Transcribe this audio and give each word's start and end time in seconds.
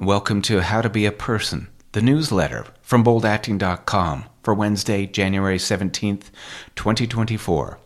Welcome 0.00 0.42
to 0.42 0.60
How 0.60 0.80
to 0.80 0.88
Be 0.88 1.06
a 1.06 1.10
Person, 1.12 1.66
the 1.90 2.00
newsletter 2.00 2.66
from 2.80 3.02
boldacting.com 3.02 4.26
for 4.44 4.54
Wednesday, 4.54 5.06
January 5.06 5.58
17th, 5.58 6.30
2024. 6.76 7.80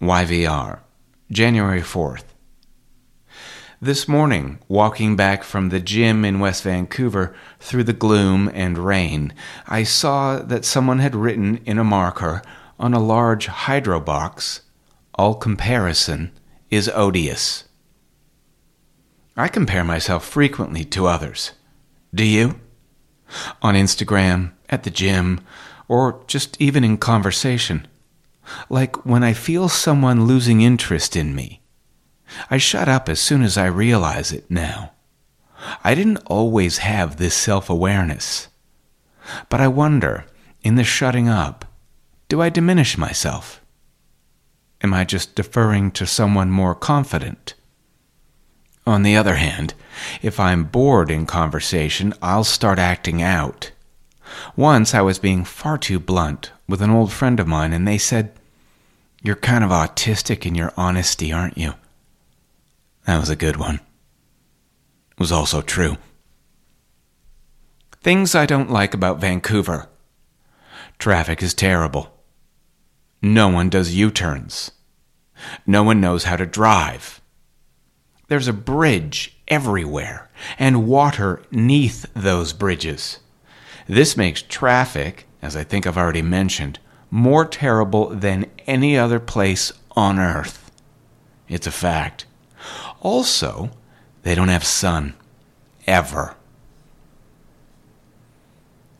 YVR, 0.00 0.78
January 1.32 1.80
4th. 1.80 2.22
This 3.80 4.06
morning, 4.06 4.60
walking 4.68 5.16
back 5.16 5.42
from 5.42 5.70
the 5.70 5.80
gym 5.80 6.24
in 6.24 6.38
West 6.38 6.62
Vancouver 6.62 7.34
through 7.58 7.82
the 7.82 7.92
gloom 7.92 8.48
and 8.54 8.78
rain, 8.78 9.34
I 9.66 9.82
saw 9.82 10.38
that 10.38 10.64
someone 10.64 11.00
had 11.00 11.16
written 11.16 11.56
in 11.64 11.80
a 11.80 11.84
marker 11.84 12.42
on 12.78 12.94
a 12.94 13.00
large 13.00 13.48
hydro 13.48 13.98
box, 13.98 14.60
All 15.16 15.34
comparison 15.34 16.30
is 16.70 16.88
odious. 16.94 17.65
I 19.36 19.48
compare 19.48 19.84
myself 19.84 20.24
frequently 20.24 20.84
to 20.86 21.06
others. 21.06 21.52
Do 22.14 22.24
you? 22.24 22.60
On 23.60 23.74
Instagram, 23.74 24.52
at 24.68 24.84
the 24.84 24.90
gym, 24.90 25.40
or 25.88 26.22
just 26.26 26.60
even 26.60 26.84
in 26.84 26.96
conversation. 26.96 27.86
Like 28.70 29.04
when 29.04 29.22
I 29.22 29.32
feel 29.32 29.68
someone 29.68 30.26
losing 30.26 30.60
interest 30.60 31.16
in 31.16 31.34
me 31.34 31.60
I 32.50 32.58
shut 32.58 32.88
up 32.88 33.08
as 33.08 33.20
soon 33.20 33.42
as 33.42 33.56
I 33.56 33.66
realize 33.66 34.32
it 34.32 34.50
now. 34.50 34.92
I 35.82 35.94
didn't 35.94 36.22
always 36.26 36.78
have 36.78 37.16
this 37.16 37.34
self 37.34 37.70
awareness. 37.70 38.48
But 39.48 39.60
I 39.60 39.68
wonder, 39.68 40.24
in 40.62 40.76
the 40.76 40.84
shutting 40.84 41.28
up, 41.28 41.64
do 42.28 42.40
I 42.40 42.48
diminish 42.48 42.98
myself? 42.98 43.60
Am 44.82 44.92
I 44.92 45.04
just 45.04 45.34
deferring 45.34 45.90
to 45.92 46.06
someone 46.06 46.50
more 46.50 46.74
confident? 46.74 47.54
On 48.86 49.02
the 49.02 49.16
other 49.16 49.34
hand, 49.34 49.74
if 50.22 50.38
I'm 50.38 50.64
bored 50.64 51.10
in 51.10 51.26
conversation, 51.26 52.14
I'll 52.22 52.44
start 52.44 52.78
acting 52.78 53.20
out. 53.20 53.72
Once 54.54 54.94
I 54.94 55.00
was 55.00 55.18
being 55.18 55.44
far 55.44 55.76
too 55.76 55.98
blunt 55.98 56.52
with 56.68 56.80
an 56.80 56.90
old 56.90 57.12
friend 57.12 57.40
of 57.40 57.48
mine, 57.48 57.72
and 57.72 57.86
they 57.86 57.98
said, 57.98 58.32
You're 59.22 59.36
kind 59.36 59.64
of 59.64 59.70
autistic 59.70 60.46
in 60.46 60.54
your 60.54 60.72
honesty, 60.76 61.32
aren't 61.32 61.58
you? 61.58 61.74
That 63.06 63.18
was 63.18 63.30
a 63.30 63.36
good 63.36 63.56
one. 63.56 63.76
It 63.76 65.18
was 65.18 65.32
also 65.32 65.62
true. 65.62 65.96
Things 68.02 68.36
I 68.36 68.46
don't 68.46 68.70
like 68.70 68.94
about 68.94 69.20
Vancouver. 69.20 69.88
Traffic 70.98 71.42
is 71.42 71.54
terrible. 71.54 72.12
No 73.20 73.48
one 73.48 73.68
does 73.68 73.94
U 73.94 74.10
turns. 74.12 74.70
No 75.66 75.82
one 75.82 76.00
knows 76.00 76.24
how 76.24 76.36
to 76.36 76.46
drive. 76.46 77.20
There's 78.28 78.48
a 78.48 78.52
bridge 78.52 79.36
everywhere 79.46 80.30
and 80.58 80.86
water 80.86 81.42
neath 81.50 82.06
those 82.14 82.52
bridges. 82.52 83.20
This 83.86 84.16
makes 84.16 84.42
traffic, 84.42 85.26
as 85.40 85.56
I 85.56 85.62
think 85.62 85.86
I've 85.86 85.96
already 85.96 86.22
mentioned, 86.22 86.78
more 87.10 87.44
terrible 87.44 88.08
than 88.08 88.50
any 88.66 88.98
other 88.98 89.20
place 89.20 89.72
on 89.92 90.18
earth. 90.18 90.70
It's 91.48 91.66
a 91.66 91.72
fact. 91.72 92.26
Also, 93.00 93.70
they 94.22 94.34
don't 94.34 94.48
have 94.48 94.64
sun. 94.64 95.14
Ever. 95.86 96.34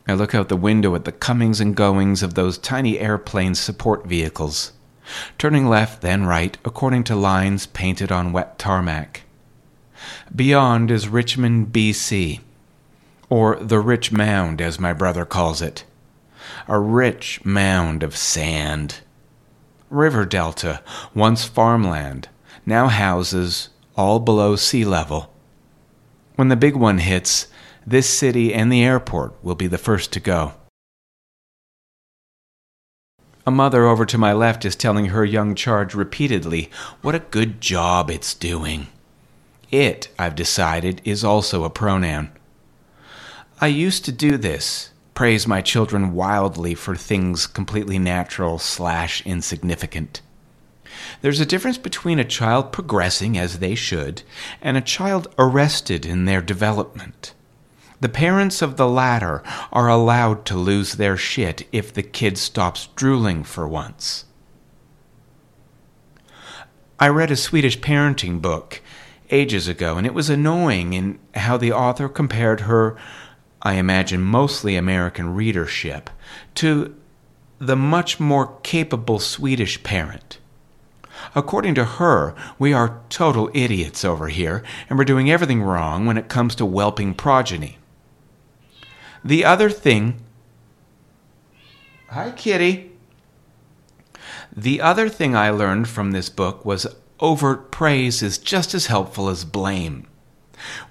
I 0.06 0.14
look 0.14 0.36
out 0.36 0.48
the 0.48 0.56
window 0.56 0.94
at 0.94 1.05
the 1.05 1.11
comings 1.11 1.61
and 1.61 1.74
goings 1.74 2.22
of 2.22 2.34
those 2.34 2.58
tiny 2.58 3.00
airplane 3.00 3.56
support 3.56 4.06
vehicles, 4.06 4.72
turning 5.38 5.68
left 5.68 6.02
then 6.02 6.24
right 6.24 6.56
according 6.64 7.04
to 7.04 7.16
lines 7.16 7.66
painted 7.66 8.10
on 8.10 8.32
wet 8.32 8.58
tarmac. 8.58 9.22
Beyond 10.34 10.90
is 10.90 11.08
Richmond, 11.08 11.72
B.C., 11.72 12.40
or 13.28 13.56
the 13.56 13.80
Rich 13.80 14.12
Mound, 14.12 14.60
as 14.60 14.78
my 14.78 14.92
brother 14.92 15.24
calls 15.24 15.60
it. 15.60 15.84
A 16.68 16.78
rich 16.78 17.44
mound 17.44 18.02
of 18.02 18.16
sand. 18.16 19.00
River 19.90 20.24
delta, 20.24 20.83
once 21.14 21.45
farmland, 21.45 22.28
now 22.64 22.89
houses 22.89 23.70
all 23.96 24.20
below 24.20 24.56
sea 24.56 24.84
level. 24.84 25.33
When 26.36 26.48
the 26.48 26.56
big 26.56 26.77
one 26.77 26.98
hits, 26.98 27.48
this 27.86 28.08
city 28.08 28.52
and 28.52 28.70
the 28.70 28.84
airport 28.84 29.33
will 29.42 29.55
be 29.55 29.66
the 29.66 29.78
first 29.78 30.12
to 30.12 30.20
go. 30.20 30.55
A 33.46 33.52
mother 33.52 33.86
over 33.86 34.05
to 34.07 34.18
my 34.18 34.33
left 34.33 34.64
is 34.64 34.74
telling 34.74 35.07
her 35.07 35.24
young 35.24 35.55
charge 35.55 35.95
repeatedly 35.95 36.68
what 37.01 37.14
a 37.14 37.20
good 37.20 37.61
job 37.61 38.11
it's 38.11 38.34
doing. 38.34 38.89
It, 39.70 40.08
I've 40.18 40.34
decided, 40.34 41.01
is 41.05 41.23
also 41.23 41.62
a 41.62 41.70
pronoun. 41.70 42.33
I 43.61 43.68
used 43.68 44.05
to 44.05 44.12
do 44.12 44.36
this, 44.36 44.90
praise 45.14 45.46
my 45.46 45.62
children 45.62 46.12
wildly 46.12 46.74
for 46.74 46.96
things 46.96 47.46
completely 47.46 48.01
natural 48.01 48.58
slash 48.58 49.24
insignificant. 49.24 50.23
There's 51.23 51.40
a 51.40 51.46
difference 51.46 51.78
between 51.78 52.18
a 52.18 52.24
child 52.24 52.73
progressing 52.73 53.39
as 53.39 53.61
they 53.61 53.77
should 53.77 54.23
and 54.61 54.77
a 54.77 54.80
child 54.80 55.28
arrested 55.39 56.05
in 56.05 56.24
their 56.24 56.42
development. 56.42 57.33
The 57.98 58.08
parents 58.11 58.61
of 58.61 58.77
the 58.77 58.89
latter 58.89 59.42
are 59.73 59.89
allowed 59.89 60.45
to 60.46 60.57
lose 60.57 60.95
their 60.95 61.17
shit 61.17 61.67
if 61.73 61.95
the 61.95 62.02
kid 62.02 62.36
stops 62.36 62.89
drooling 62.95 63.42
for 63.42 63.67
once. 63.67 64.27
I 67.01 67.08
read 67.08 67.30
a 67.30 67.36
Swedish 67.36 67.79
parenting 67.80 68.42
book 68.42 68.83
ages 69.30 69.67
ago, 69.67 69.96
and 69.96 70.07
it 70.07 70.14
was 70.14 70.29
annoying 70.29 70.92
in 70.92 71.18
how 71.34 71.57
the 71.57 71.73
author 71.73 72.08
compared 72.08 72.61
her, 72.61 72.96
I 73.62 73.74
imagine 73.74 74.20
mostly 74.23 74.77
American 74.77 75.34
readership, 75.34 76.11
to 76.57 76.95
the 77.58 77.77
much 77.77 78.20
more 78.20 78.58
capable 78.63 79.18
Swedish 79.18 79.83
parent. 79.83 80.39
According 81.34 81.74
to 81.77 81.84
her, 81.84 82.34
we 82.58 82.74
are 82.74 83.01
total 83.08 83.51
idiots 83.55 84.05
over 84.05 84.28
here, 84.28 84.63
and 84.89 84.98
we're 84.98 85.07
doing 85.07 85.30
everything 85.30 85.63
wrong 85.63 86.05
when 86.05 86.18
it 86.18 86.28
comes 86.28 86.55
to 86.57 86.67
whelping 86.67 87.14
progeny. 87.14 87.78
The 89.27 89.45
other 89.45 89.70
thing. 89.70 90.20
Hi, 92.11 92.31
kitty. 92.31 92.92
The 94.57 94.81
other 94.81 95.09
thing 95.09 95.35
I 95.35 95.51
learned 95.51 95.89
from 95.89 96.13
this 96.13 96.29
book 96.29 96.64
was 96.64 96.87
overt 97.19 97.73
praise 97.73 98.23
is 98.23 98.39
just 98.39 98.73
as 98.73 98.87
helpful 98.87 99.29
as 99.29 99.45
blame. 99.45 100.07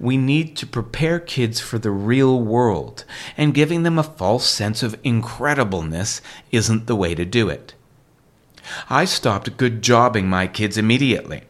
We 0.01 0.17
need 0.17 0.57
to 0.57 0.67
prepare 0.67 1.17
kids 1.17 1.61
for 1.61 1.79
the 1.79 1.91
real 1.91 2.41
world, 2.41 3.05
and 3.37 3.53
giving 3.53 3.83
them 3.83 3.97
a 3.97 4.03
false 4.03 4.49
sense 4.49 4.83
of 4.83 5.01
incredibleness 5.01 6.19
isn't 6.51 6.87
the 6.87 6.95
way 6.97 7.15
to 7.15 7.23
do 7.23 7.47
it. 7.47 7.73
I 8.89 9.05
stopped 9.05 9.55
good 9.55 9.81
jobbing 9.81 10.27
my 10.27 10.47
kids 10.47 10.77
immediately. 10.77 11.43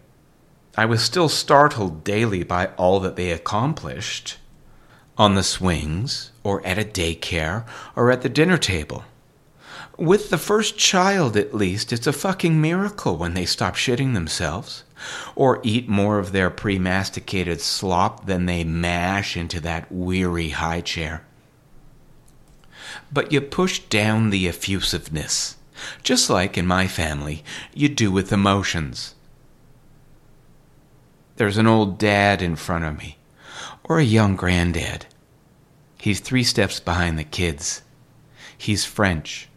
I 0.77 0.85
was 0.85 1.01
still 1.01 1.29
startled 1.29 2.03
daily 2.03 2.43
by 2.43 2.67
all 2.77 2.99
that 2.99 3.15
they 3.15 3.31
accomplished 3.31 4.37
on 5.17 5.35
the 5.35 5.43
swings, 5.43 6.31
or 6.43 6.65
at 6.65 6.77
a 6.77 6.83
daycare, 6.83 7.65
or 7.95 8.11
at 8.11 8.21
the 8.21 8.29
dinner 8.29 8.57
table. 8.57 9.03
With 9.97 10.29
the 10.29 10.37
first 10.37 10.77
child, 10.77 11.37
at 11.37 11.53
least, 11.53 11.93
it's 11.93 12.07
a 12.07 12.13
fucking 12.13 12.59
miracle 12.59 13.15
when 13.15 13.33
they 13.33 13.45
stop 13.45 13.75
shitting 13.75 14.13
themselves, 14.13 14.83
or 15.35 15.61
eat 15.63 15.87
more 15.87 16.19
of 16.19 16.31
their 16.31 16.49
pre 16.49 16.77
masticated 16.77 17.61
slop 17.61 18.25
than 18.25 18.45
they 18.45 18.63
mash 18.63 19.37
into 19.37 19.59
that 19.61 19.89
weary 19.91 20.49
high 20.49 20.81
chair. 20.81 21.25
But 23.11 23.31
you 23.31 23.39
push 23.39 23.79
down 23.79 24.29
the 24.29 24.47
effusiveness 24.47 25.55
just 26.03 26.29
like 26.29 26.57
in 26.57 26.65
my 26.65 26.87
family, 26.87 27.43
you 27.73 27.89
do 27.89 28.11
with 28.11 28.31
emotions. 28.31 29.15
There's 31.37 31.57
an 31.57 31.67
old 31.67 31.97
dad 31.97 32.41
in 32.41 32.55
front 32.55 32.85
of 32.85 32.97
me, 32.97 33.17
or 33.85 33.99
a 33.99 34.03
young 34.03 34.35
granddad. 34.35 35.05
He's 35.97 36.19
three 36.19 36.43
steps 36.43 36.79
behind 36.79 37.17
the 37.17 37.23
kids. 37.23 37.83
He's 38.57 38.85
French. 38.85 39.49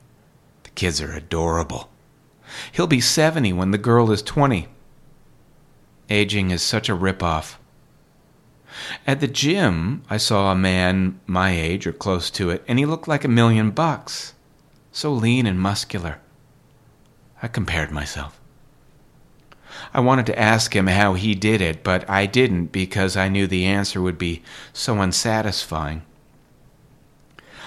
The 0.62 0.70
kids 0.70 1.02
are 1.02 1.12
adorable. 1.12 1.90
He'll 2.72 2.86
be 2.86 3.00
70 3.00 3.52
when 3.52 3.70
the 3.70 3.78
girl 3.78 4.10
is 4.10 4.22
20. 4.22 4.68
Aging 6.08 6.50
is 6.50 6.62
such 6.62 6.88
a 6.88 6.96
ripoff. 6.96 7.56
At 9.06 9.20
the 9.20 9.28
gym, 9.28 10.02
I 10.08 10.16
saw 10.18 10.52
a 10.52 10.56
man 10.56 11.20
my 11.26 11.50
age 11.50 11.86
or 11.86 11.92
close 11.92 12.30
to 12.32 12.50
it, 12.50 12.64
and 12.68 12.78
he 12.78 12.86
looked 12.86 13.08
like 13.08 13.24
a 13.24 13.28
million 13.28 13.70
bucks 13.70 14.34
so 14.98 15.12
lean 15.12 15.46
and 15.46 15.60
muscular. 15.60 16.18
I 17.40 17.48
compared 17.48 17.92
myself. 17.92 18.40
I 19.98 20.00
wanted 20.00 20.26
to 20.26 20.38
ask 20.38 20.76
him 20.76 20.86
how 20.86 21.14
he 21.14 21.34
did 21.34 21.60
it, 21.60 21.82
but 21.82 22.08
I 22.08 22.26
didn't 22.26 22.66
because 22.66 23.16
I 23.16 23.28
knew 23.28 23.48
the 23.48 23.66
answer 23.66 24.00
would 24.00 24.16
be 24.16 24.44
so 24.72 25.00
unsatisfying. 25.00 26.02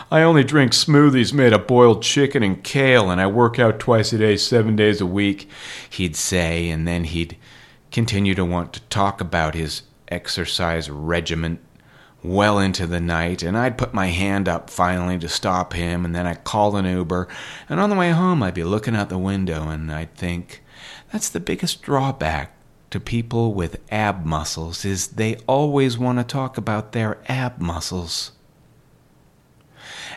I 0.10 0.22
only 0.22 0.46
drink 0.46 0.72
smoothies 0.72 1.34
made 1.34 1.52
of 1.52 1.68
boiled 1.68 2.04
chicken 2.04 2.42
and 2.42 2.64
kale, 2.64 3.12
and 3.12 3.20
I 3.20 3.28
work 3.28 3.60
out 3.60 3.82
twice 3.82 4.14
a 4.14 4.18
day, 4.18 4.38
seven 4.38 4.78
days 4.78 5.02
a 5.02 5.06
week, 5.06 5.50
he'd 5.90 6.16
say, 6.16 6.70
and 6.70 6.88
then 6.88 7.04
he'd 7.04 7.36
continue 7.92 8.34
to 8.36 8.46
want 8.46 8.72
to 8.72 8.82
talk 8.84 9.20
about 9.20 9.54
his 9.54 9.82
exercise 10.08 10.90
regiment 10.90 11.60
well 12.24 12.60
into 12.60 12.88
the 12.88 13.02
night, 13.02 13.44
and 13.44 13.58
I'd 13.58 13.78
put 13.78 13.94
my 13.94 14.08
hand 14.08 14.48
up 14.48 14.70
finally 14.70 15.20
to 15.20 15.28
stop 15.28 15.74
him, 15.74 16.06
and 16.06 16.16
then 16.16 16.26
I'd 16.26 16.46
call 16.46 16.78
an 16.78 16.86
Uber, 16.86 17.28
and 17.68 17.82
on 17.82 17.90
the 17.90 17.98
way 17.98 18.12
home 18.12 18.42
I'd 18.42 18.54
be 18.54 18.64
looking 18.64 18.96
out 18.96 19.10
the 19.10 19.18
window 19.18 19.68
and 19.68 19.92
I'd 19.92 20.16
think, 20.16 20.64
that's 21.12 21.30
the 21.30 21.40
biggest 21.40 21.82
drawback 21.82 22.54
to 22.90 23.00
people 23.00 23.54
with 23.54 23.82
ab 23.92 24.26
muscles 24.26 24.86
is 24.86 25.08
they 25.08 25.36
always 25.48 25.98
want 25.98 26.20
to 26.20 26.24
talk 26.24 26.58
about 26.58 26.92
their 26.92 27.18
ab 27.28 27.60
muscles. 27.60 28.32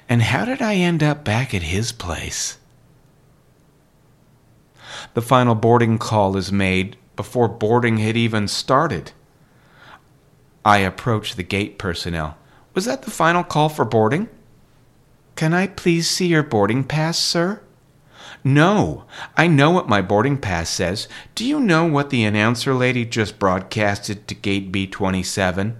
And 0.08 0.22
how 0.22 0.44
did 0.44 0.60
I 0.60 0.74
end 0.74 1.02
up 1.02 1.24
back 1.24 1.54
at 1.54 1.62
his 1.62 1.92
place? 1.92 2.58
The 5.14 5.22
final 5.22 5.54
boarding 5.54 5.98
call 5.98 6.36
is 6.36 6.52
made 6.52 6.96
before 7.16 7.48
boarding 7.48 7.98
had 7.98 8.16
even 8.16 8.48
started. 8.48 9.12
I 10.64 10.78
approach 10.78 11.34
the 11.34 11.42
gate 11.42 11.78
personnel. 11.78 12.36
Was 12.74 12.86
that 12.86 13.02
the 13.02 13.10
final 13.10 13.44
call 13.44 13.68
for 13.68 13.84
boarding? 13.84 14.28
Can 15.36 15.52
I 15.52 15.66
please 15.66 16.08
see 16.08 16.26
your 16.26 16.42
boarding 16.42 16.84
pass, 16.84 17.18
sir? 17.18 17.60
No, 18.46 19.04
I 19.38 19.46
know 19.46 19.70
what 19.70 19.88
my 19.88 20.02
boarding 20.02 20.36
pass 20.36 20.68
says. 20.68 21.08
Do 21.34 21.46
you 21.46 21.58
know 21.58 21.86
what 21.86 22.10
the 22.10 22.24
announcer 22.24 22.74
lady 22.74 23.06
just 23.06 23.38
broadcasted 23.38 24.28
to 24.28 24.34
gate 24.34 24.70
B27? 24.70 25.76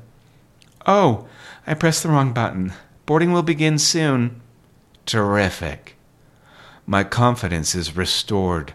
Oh, 0.87 1.27
I 1.67 1.75
pressed 1.75 2.03
the 2.03 2.09
wrong 2.09 2.33
button. 2.33 2.73
Boarding 3.05 3.33
will 3.33 3.43
begin 3.43 3.79
soon. 3.79 4.41
Terrific. 5.05 5.97
My 6.87 7.05
confidence 7.05 7.75
is 7.75 7.97
restored. 7.97 8.73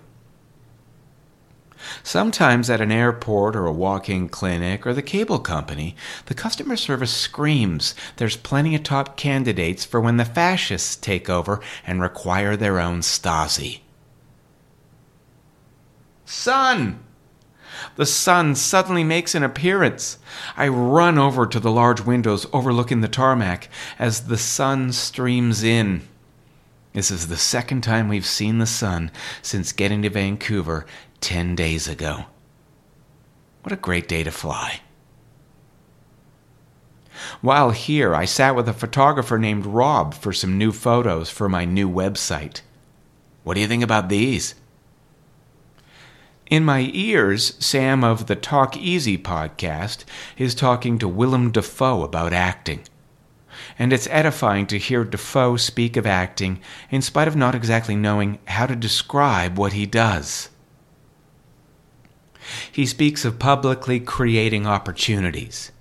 Sometimes 2.04 2.70
at 2.70 2.82
an 2.82 2.92
airport 2.92 3.56
or 3.56 3.66
a 3.66 3.72
walk 3.72 4.10
in 4.10 4.30
clinic 4.30 4.86
or 4.86 4.94
the 4.94 5.02
cable 5.02 5.40
company, 5.40 5.96
the 6.26 6.34
customer 6.34 6.76
service 6.76 7.12
screams 7.12 7.96
there's 8.18 8.38
plenty 8.38 8.76
of 8.76 8.84
top 8.84 9.18
candidates 9.18 9.86
for 9.86 10.00
when 10.00 10.18
the 10.18 10.26
fascists 10.26 10.96
take 10.96 11.30
over 11.30 11.62
and 11.86 12.02
require 12.02 12.56
their 12.56 12.80
own 12.80 13.02
Stasi. 13.02 13.80
Sun! 16.26 17.00
The 17.96 18.06
sun 18.06 18.56
suddenly 18.56 19.04
makes 19.04 19.36
an 19.36 19.44
appearance. 19.44 20.18
I 20.58 20.68
run 20.68 21.18
over 21.18 21.46
to 21.46 21.60
the 21.60 21.72
large 21.72 22.02
windows 22.02 22.46
overlooking 22.52 23.02
the 23.02 23.08
tarmac 23.08 23.70
as 23.98 24.28
the 24.28 24.38
sun 24.38 24.92
streams 24.92 25.64
in. 25.64 26.08
This 26.94 27.12
is 27.12 27.28
the 27.28 27.38
second 27.38 27.82
time 27.82 28.08
we've 28.08 28.26
seen 28.26 28.58
the 28.58 28.66
sun 28.66 29.12
since 29.42 29.72
getting 29.72 30.02
to 30.02 30.10
Vancouver 30.10 30.86
10 31.22 31.56
days 31.56 31.88
ago. 31.88 32.26
What 33.64 33.74
a 33.74 33.78
great 33.78 34.08
day 34.08 34.24
to 34.24 34.32
fly. 34.32 34.82
While 37.42 37.72
here, 37.72 38.16
I 38.16 38.26
sat 38.26 38.56
with 38.56 38.70
a 38.70 38.74
photographer 38.74 39.38
named 39.38 39.66
Rob 39.66 40.14
for 40.14 40.32
some 40.32 40.58
new 40.58 40.72
photos 40.72 41.30
for 41.30 41.50
my 41.50 41.66
new 41.66 41.90
website. 41.90 42.62
What 43.44 43.56
do 43.56 43.62
you 43.62 43.68
think 43.68 43.84
about 43.84 44.10
these? 44.10 44.56
In 46.50 46.66
my 46.66 46.90
ears, 46.94 47.56
Sam 47.60 48.04
of 48.04 48.28
the 48.28 48.36
Talk 48.36 48.76
Easy 48.76 49.18
podcast 49.18 50.04
is 50.38 50.56
talking 50.56 50.98
to 50.98 51.08
Willem 51.08 51.52
Dafoe 51.52 52.04
about 52.04 52.34
acting. 52.34 52.82
And 53.78 53.94
it's 53.94 54.08
edifying 54.10 54.66
to 54.68 54.80
hear 54.80 55.04
Dafoe 55.04 55.58
speak 55.58 55.98
of 55.98 56.08
acting 56.08 56.60
in 56.90 57.02
spite 57.02 57.28
of 57.28 57.36
not 57.36 57.54
exactly 57.54 57.96
knowing 57.96 58.40
how 58.48 58.66
to 58.66 58.76
describe 58.76 59.58
what 59.58 59.74
he 59.74 59.86
does. 59.86 60.50
He 62.72 62.86
speaks 62.86 63.26
of 63.26 63.40
publicly 63.40 64.00
creating 64.00 64.66
opportunities, 64.66 65.72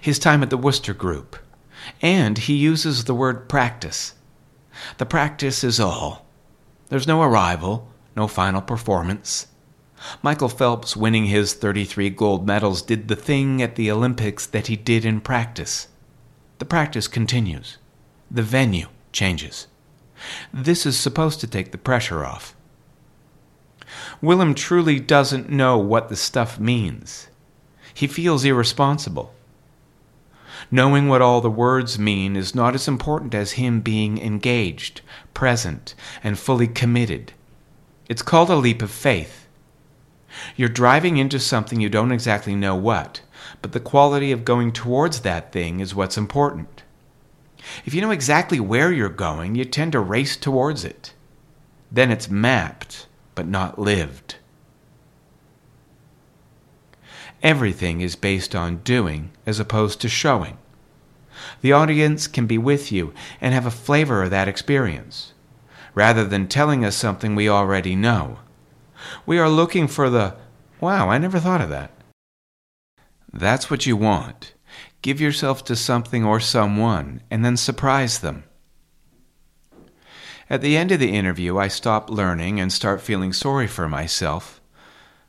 his 0.00 0.18
time 0.18 0.42
at 0.42 0.50
the 0.50 0.56
Wooster 0.56 0.94
Group, 0.94 1.36
and 2.00 2.38
he 2.38 2.54
uses 2.54 3.04
the 3.04 3.14
word 3.14 3.48
practice. 3.48 4.14
The 4.98 5.06
practice 5.06 5.64
is 5.64 5.80
all. 5.80 6.26
There's 6.88 7.06
no 7.06 7.22
arrival, 7.22 7.88
no 8.16 8.28
final 8.28 8.60
performance. 8.60 9.46
Michael 10.22 10.48
Phelps, 10.48 10.96
winning 10.96 11.26
his 11.26 11.54
33 11.54 12.10
gold 12.10 12.46
medals, 12.46 12.82
did 12.82 13.08
the 13.08 13.16
thing 13.16 13.62
at 13.62 13.76
the 13.76 13.90
Olympics 13.90 14.46
that 14.46 14.66
he 14.66 14.76
did 14.76 15.04
in 15.04 15.20
practice. 15.20 15.88
The 16.58 16.64
practice 16.64 17.08
continues. 17.08 17.78
The 18.30 18.42
venue 18.42 18.88
changes. 19.12 19.66
This 20.52 20.86
is 20.86 20.96
supposed 20.98 21.40
to 21.40 21.46
take 21.46 21.72
the 21.72 21.78
pressure 21.78 22.24
off. 22.24 22.54
Willem 24.20 24.54
truly 24.54 24.98
doesn't 25.00 25.50
know 25.50 25.78
what 25.78 26.08
the 26.08 26.16
stuff 26.16 26.58
means. 26.58 27.28
He 27.92 28.06
feels 28.06 28.44
irresponsible. 28.44 29.32
Knowing 30.70 31.08
what 31.08 31.22
all 31.22 31.40
the 31.40 31.50
words 31.50 31.98
mean 31.98 32.36
is 32.36 32.54
not 32.54 32.74
as 32.74 32.88
important 32.88 33.34
as 33.34 33.52
him 33.52 33.80
being 33.80 34.18
engaged, 34.18 35.00
present, 35.34 35.94
and 36.22 36.38
fully 36.38 36.66
committed. 36.66 37.32
It's 38.08 38.22
called 38.22 38.50
a 38.50 38.56
leap 38.56 38.82
of 38.82 38.90
faith. 38.90 39.46
You're 40.56 40.68
driving 40.68 41.16
into 41.16 41.38
something 41.38 41.80
you 41.80 41.88
don't 41.88 42.12
exactly 42.12 42.56
know 42.56 42.74
what, 42.74 43.20
but 43.62 43.72
the 43.72 43.80
quality 43.80 44.32
of 44.32 44.44
going 44.44 44.72
towards 44.72 45.20
that 45.20 45.52
thing 45.52 45.80
is 45.80 45.94
what's 45.94 46.18
important. 46.18 46.82
If 47.84 47.94
you 47.94 48.00
know 48.00 48.10
exactly 48.10 48.58
where 48.58 48.92
you're 48.92 49.08
going, 49.08 49.54
you 49.54 49.64
tend 49.64 49.92
to 49.92 50.00
race 50.00 50.36
towards 50.36 50.84
it. 50.84 51.14
Then 51.92 52.10
it's 52.10 52.28
mapped 52.28 53.06
but 53.34 53.46
not 53.46 53.78
lived. 53.78 54.36
Everything 57.42 58.00
is 58.00 58.16
based 58.16 58.54
on 58.54 58.78
doing 58.78 59.30
as 59.44 59.60
opposed 59.60 60.00
to 60.00 60.08
showing. 60.08 60.56
The 61.60 61.72
audience 61.72 62.26
can 62.26 62.46
be 62.46 62.58
with 62.58 62.90
you 62.90 63.12
and 63.40 63.52
have 63.52 63.66
a 63.66 63.70
flavor 63.70 64.22
of 64.22 64.30
that 64.30 64.48
experience, 64.48 65.34
rather 65.94 66.24
than 66.24 66.48
telling 66.48 66.84
us 66.84 66.96
something 66.96 67.34
we 67.34 67.48
already 67.48 67.94
know. 67.94 68.38
We 69.26 69.38
are 69.38 69.50
looking 69.50 69.88
for 69.88 70.08
the, 70.08 70.36
wow, 70.80 71.10
I 71.10 71.18
never 71.18 71.38
thought 71.38 71.60
of 71.60 71.70
that. 71.70 71.90
That's 73.32 73.68
what 73.70 73.84
you 73.84 73.96
want. 73.96 74.54
Give 75.02 75.20
yourself 75.20 75.64
to 75.64 75.76
something 75.76 76.24
or 76.24 76.40
someone 76.40 77.20
and 77.30 77.44
then 77.44 77.58
surprise 77.58 78.20
them. 78.20 78.44
At 80.50 80.60
the 80.60 80.76
end 80.76 80.92
of 80.92 81.00
the 81.00 81.14
interview, 81.14 81.56
I 81.56 81.68
stop 81.68 82.10
learning 82.10 82.60
and 82.60 82.70
start 82.70 83.00
feeling 83.00 83.32
sorry 83.32 83.66
for 83.66 83.88
myself, 83.88 84.60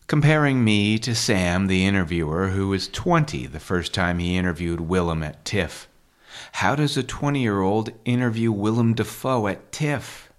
comparing 0.07 0.61
me 0.61 0.99
to 0.99 1.15
Sam, 1.15 1.67
the 1.67 1.85
interviewer, 1.85 2.49
who 2.49 2.67
was 2.67 2.89
20 2.89 3.47
the 3.47 3.61
first 3.61 3.93
time 3.93 4.19
he 4.19 4.35
interviewed 4.35 4.81
Willem 4.81 5.23
at 5.23 5.45
TIFF. 5.45 5.87
How 6.53 6.75
does 6.75 6.97
a 6.97 7.03
20 7.03 7.41
year 7.41 7.61
old 7.61 7.91
interview 8.03 8.51
Willem 8.51 8.93
Dafoe 8.93 9.47
at 9.47 9.71
TIFF? 9.71 10.29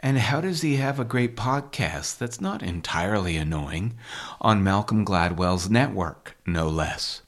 And 0.00 0.18
how 0.18 0.40
does 0.40 0.62
he 0.62 0.76
have 0.76 0.98
a 0.98 1.04
great 1.04 1.36
podcast 1.36 2.16
that's 2.16 2.40
not 2.40 2.62
entirely 2.62 3.36
annoying 3.36 3.98
on 4.40 4.64
Malcolm 4.64 5.04
Gladwell's 5.04 5.68
network, 5.68 6.38
no 6.46 6.68
less? 6.68 7.20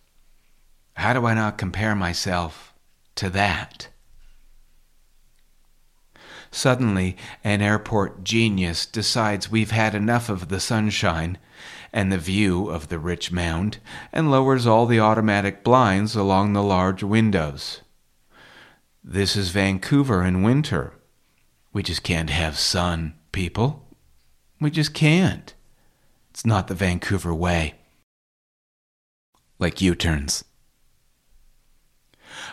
How 0.95 1.13
do 1.13 1.27
I 1.27 1.35
not 1.35 1.59
compare 1.59 1.95
myself 1.95 2.73
to 3.17 3.29
that? 3.31 3.89
Suddenly, 6.51 7.17
an 7.45 7.61
airport 7.61 8.25
genius 8.25 8.87
decides 8.87 9.51
we've 9.51 9.71
had 9.71 9.95
enough 9.95 10.29
of 10.29 10.49
the 10.49 10.61
sunshine 10.61 11.39
and 11.93 12.11
the 12.11 12.19
view 12.19 12.69
of 12.69 12.89
the 12.89 12.99
rich 12.99 13.31
mound 13.33 13.79
and 14.13 14.31
lowers 14.31 14.67
all 14.67 14.87
the 14.87 15.01
automatic 15.01 15.63
blinds 15.63 16.15
along 16.15 16.53
the 16.53 16.63
large 16.63 17.03
windows. 17.03 17.83
This 19.03 19.37
is 19.37 19.51
Vancouver 19.51 20.23
in 20.23 20.43
winter. 20.43 20.95
We 21.73 21.83
just 21.83 22.03
can't 22.03 22.31
have 22.31 22.59
sun, 22.59 23.15
people. 23.33 23.87
We 24.61 24.71
just 24.71 24.95
can't. 24.95 25.55
It's 26.31 26.45
not 26.45 26.69
the 26.69 26.75
Vancouver 26.75 27.35
way. 27.35 27.75
Like 29.59 29.81
U 29.81 29.95
turns. 29.95 30.45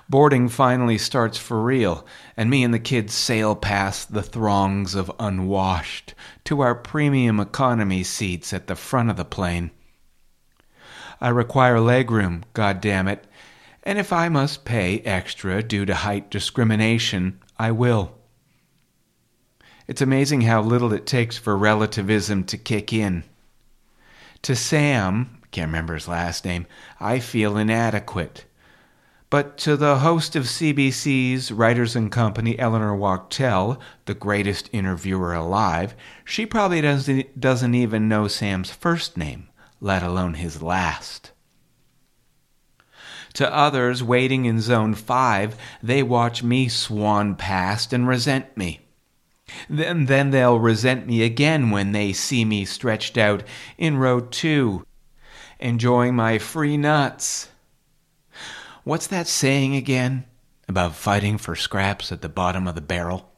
Boarding 0.08 0.50
finally 0.50 1.00
starts 1.00 1.40
for 1.40 1.64
real, 1.64 2.06
and 2.38 2.50
me 2.50 2.64
and 2.64 2.72
the 2.74 2.80
kids 2.80 3.14
sail 3.14 3.56
past 3.56 4.14
the 4.14 4.22
throngs 4.22 4.94
of 4.94 5.12
unwashed 5.20 6.14
to 6.44 6.62
our 6.62 6.76
premium 6.76 7.40
economy 7.40 8.04
seats 8.04 8.54
at 8.54 8.68
the 8.68 8.76
front 8.76 9.10
of 9.10 9.18
the 9.18 9.26
plane. 9.26 9.72
I 11.20 11.30
require 11.30 11.78
legroom, 11.78 12.44
God 12.54 12.82
damn 12.82 13.08
it, 13.08 13.26
and 13.82 13.98
if 13.98 14.14
I 14.14 14.30
must 14.30 14.64
pay 14.64 15.00
extra 15.00 15.64
due 15.64 15.86
to 15.86 15.96
height 15.96 16.30
discrimination, 16.30 17.40
I 17.58 17.72
will. 17.72 18.16
It's 19.88 20.02
amazing 20.02 20.42
how 20.42 20.62
little 20.62 20.94
it 20.94 21.08
takes 21.08 21.38
for 21.38 21.58
relativism 21.58 22.44
to 22.46 22.58
kick 22.58 22.94
in. 22.94 23.24
To 24.44 24.56
Sam, 24.56 25.42
can't 25.50 25.70
remember 25.70 25.96
his 25.96 26.08
last 26.08 26.46
name, 26.46 26.68
I 27.00 27.20
feel 27.20 27.58
inadequate. 27.58 28.46
But 29.36 29.58
to 29.58 29.76
the 29.76 29.98
host 29.98 30.38
of 30.38 30.46
CBC's 30.46 31.52
Writers 31.52 31.94
and 31.94 32.10
Company, 32.10 32.58
Eleanor 32.58 32.96
Wachtel, 32.96 33.82
the 34.06 34.14
greatest 34.14 34.70
interviewer 34.72 35.34
alive, 35.34 35.94
she 36.24 36.46
probably 36.46 36.80
doesn't, 36.80 37.38
doesn't 37.38 37.76
even 37.76 38.08
know 38.08 38.30
Sam's 38.30 38.72
first 38.72 39.18
name, 39.18 39.50
let 39.82 40.02
alone 40.02 40.36
his 40.36 40.62
last. 40.62 41.34
To 43.34 43.54
others 43.54 44.02
waiting 44.02 44.46
in 44.46 44.62
Zone 44.62 44.94
5, 44.94 45.58
they 45.84 46.02
watch 46.02 46.42
me 46.42 46.70
swan 46.70 47.36
past 47.36 47.92
and 47.92 48.08
resent 48.08 48.56
me. 48.56 48.88
Then, 49.70 50.06
then 50.06 50.30
they'll 50.30 50.60
resent 50.60 51.08
me 51.08 51.24
again 51.24 51.72
when 51.72 51.92
they 51.92 52.14
see 52.14 52.46
me 52.46 52.64
stretched 52.64 53.18
out 53.18 53.44
in 53.78 53.98
row 53.98 54.22
2, 54.22 54.86
enjoying 55.60 56.16
my 56.16 56.38
free 56.38 56.78
nuts. 56.78 57.50
What's 58.86 59.08
that 59.08 59.26
saying 59.26 59.76
again 59.76 60.26
about 60.70 60.94
fighting 60.94 61.40
for 61.40 61.56
scraps 61.56 62.12
at 62.12 62.22
the 62.22 62.30
bottom 62.30 62.68
of 62.68 62.76
the 62.76 62.82
barrel? 62.82 63.32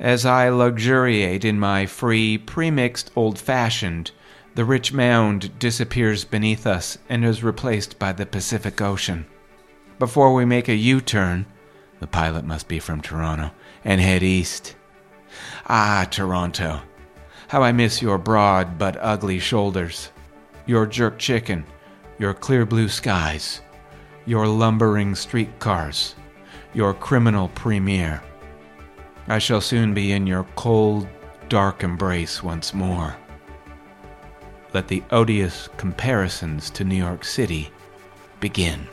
As 0.00 0.24
I 0.24 0.48
luxuriate 0.48 1.44
in 1.44 1.60
my 1.60 1.84
free, 1.84 2.38
premixed 2.38 3.10
old 3.14 3.38
fashioned, 3.38 4.12
the 4.54 4.64
rich 4.64 4.94
mound 4.94 5.58
disappears 5.58 6.24
beneath 6.24 6.66
us 6.66 6.96
and 7.06 7.22
is 7.22 7.44
replaced 7.44 7.98
by 7.98 8.12
the 8.12 8.24
Pacific 8.24 8.80
Ocean. 8.80 9.26
Before 9.98 10.32
we 10.32 10.46
make 10.46 10.70
a 10.70 10.74
U 10.74 11.02
turn, 11.02 11.44
the 12.00 12.06
pilot 12.06 12.46
must 12.46 12.66
be 12.66 12.78
from 12.78 13.02
Toronto, 13.02 13.50
and 13.84 14.00
head 14.00 14.22
east. 14.22 14.74
Ah, 15.66 16.06
Toronto, 16.10 16.80
how 17.48 17.62
I 17.62 17.72
miss 17.72 18.00
your 18.00 18.16
broad 18.16 18.78
but 18.78 18.96
ugly 18.98 19.38
shoulders, 19.38 20.08
your 20.64 20.86
jerk 20.86 21.18
chicken, 21.18 21.66
your 22.18 22.34
clear 22.34 22.66
blue 22.66 22.88
skies, 22.88 23.60
your 24.26 24.46
lumbering 24.46 25.14
streetcars, 25.14 26.14
your 26.74 26.94
criminal 26.94 27.48
premier. 27.48 28.22
I 29.28 29.38
shall 29.38 29.60
soon 29.60 29.94
be 29.94 30.12
in 30.12 30.26
your 30.26 30.44
cold, 30.56 31.06
dark 31.48 31.82
embrace 31.82 32.42
once 32.42 32.72
more 32.74 33.16
let 34.74 34.88
the 34.88 35.02
odious 35.10 35.68
comparisons 35.76 36.70
to 36.70 36.84
New 36.84 36.96
York 36.96 37.24
City 37.24 37.70
begin. 38.40 38.86